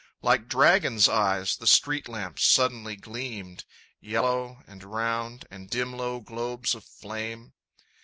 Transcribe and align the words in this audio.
Like 0.23 0.47
dragons' 0.47 1.07
eyes 1.07 1.55
the 1.57 1.67
street 1.67 2.07
lamps 2.09 2.43
suddenly 2.43 2.95
gleamed, 2.95 3.65
Yellow 3.99 4.63
and 4.65 4.83
round 4.83 5.45
and 5.51 5.69
dim 5.69 5.93
low 5.93 6.19
globes 6.21 6.73
of 6.73 6.83
flame. 6.83 7.53